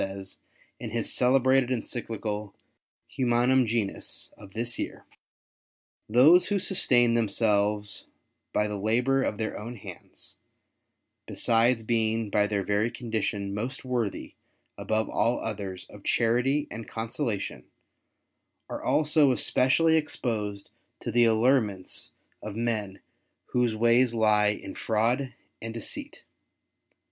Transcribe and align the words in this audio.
says, 0.01 0.39
in 0.79 0.89
his 0.89 1.13
celebrated 1.13 1.69
Encyclical 1.69 2.55
Humanum 3.07 3.67
Genus 3.67 4.33
of 4.35 4.55
this 4.55 4.79
year, 4.79 5.05
'^ 5.13 5.15
Those 6.09 6.47
who 6.47 6.57
sustain 6.57 7.13
themselves 7.13 8.07
by 8.51 8.67
the 8.67 8.79
labour 8.79 9.21
of 9.21 9.37
their 9.37 9.55
own 9.59 9.75
hands, 9.75 10.37
besides 11.27 11.83
being 11.83 12.31
by 12.31 12.47
their 12.47 12.63
very 12.63 12.89
condition 12.89 13.53
most 13.53 13.85
worthy 13.85 14.33
above 14.75 15.07
all 15.07 15.39
others 15.39 15.85
of 15.87 16.03
charity 16.03 16.67
end 16.71 16.87
consolation, 16.87 17.65
are 18.69 18.81
also 18.83 19.31
especially 19.31 19.97
exposed 19.97 20.71
to 21.01 21.11
the 21.11 21.25
allurements 21.25 22.09
of 22.41 22.55
men 22.55 23.01
whose 23.53 23.75
ways 23.75 24.15
lie 24.15 24.47
in 24.47 24.73
fraud 24.73 25.35
and 25.61 25.75
deceit. 25.75 26.23